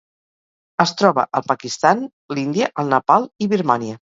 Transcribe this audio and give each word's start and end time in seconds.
Es 0.85 0.93
troba 1.01 1.27
al 1.39 1.45
Pakistan, 1.51 2.03
l'Índia, 2.37 2.73
el 2.85 2.91
Nepal 2.95 3.33
i 3.49 3.53
Birmània. 3.57 4.05